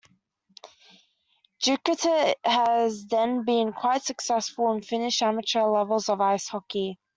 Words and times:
Jukurit 1.63 2.33
has 2.43 3.05
then 3.05 3.45
been 3.45 3.71
quite 3.71 4.01
successful 4.01 4.71
in 4.71 4.81
Finnish 4.81 5.21
amateur 5.21 5.61
levels 5.67 6.09
of 6.09 6.19
ice 6.19 6.47
hockey. 6.47 6.97